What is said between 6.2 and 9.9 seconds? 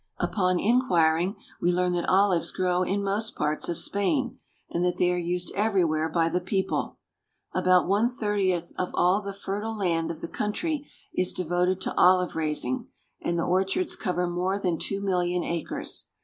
the people. About one thirtieth of all the fertile